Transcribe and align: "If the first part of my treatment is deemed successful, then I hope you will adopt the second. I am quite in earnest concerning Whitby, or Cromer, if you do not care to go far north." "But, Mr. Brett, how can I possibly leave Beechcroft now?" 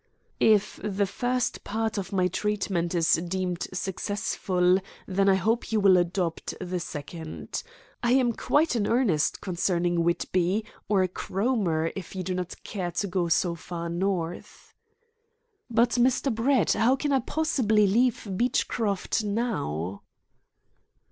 "If 0.39 0.79
the 0.83 1.05
first 1.05 1.63
part 1.63 1.99
of 1.99 2.11
my 2.11 2.27
treatment 2.27 2.95
is 2.95 3.13
deemed 3.27 3.67
successful, 3.71 4.79
then 5.05 5.29
I 5.29 5.35
hope 5.35 5.71
you 5.71 5.79
will 5.79 5.95
adopt 5.95 6.55
the 6.59 6.79
second. 6.79 7.61
I 8.01 8.13
am 8.13 8.33
quite 8.33 8.75
in 8.75 8.87
earnest 8.87 9.41
concerning 9.41 10.03
Whitby, 10.03 10.65
or 10.89 11.07
Cromer, 11.07 11.91
if 11.95 12.15
you 12.15 12.23
do 12.23 12.33
not 12.33 12.55
care 12.63 12.89
to 12.93 13.05
go 13.05 13.29
far 13.29 13.89
north." 13.89 14.73
"But, 15.69 15.91
Mr. 15.91 16.33
Brett, 16.33 16.73
how 16.73 16.95
can 16.95 17.11
I 17.11 17.19
possibly 17.19 17.85
leave 17.85 18.27
Beechcroft 18.35 19.23
now?" 19.23 20.01